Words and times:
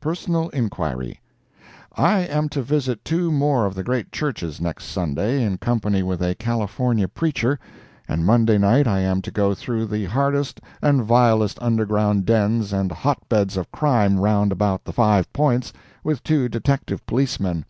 PERSONAL 0.00 0.50
INQUIRY 0.54 1.20
I 1.96 2.18
am 2.22 2.48
to 2.48 2.62
visit 2.64 3.04
two 3.04 3.30
more 3.30 3.64
of 3.64 3.76
the 3.76 3.84
great 3.84 4.10
churches 4.10 4.60
next 4.60 4.86
Sunday, 4.86 5.40
in 5.44 5.56
company 5.58 6.02
with 6.02 6.20
a 6.20 6.34
California 6.34 7.06
preacher, 7.06 7.60
and 8.08 8.26
Monday 8.26 8.58
night 8.58 8.88
I 8.88 8.98
am 9.02 9.22
to 9.22 9.30
go 9.30 9.54
through 9.54 9.86
the 9.86 10.06
hardest 10.06 10.60
and 10.82 11.04
vilest 11.04 11.60
underground 11.62 12.26
dens 12.26 12.72
and 12.72 12.90
hot 12.90 13.28
beds 13.28 13.56
of 13.56 13.70
crime 13.70 14.18
round 14.18 14.50
about 14.50 14.82
the 14.84 14.92
Five 14.92 15.32
Points, 15.32 15.72
with 16.02 16.24
two 16.24 16.48
detective 16.48 17.06
policemen. 17.06 17.64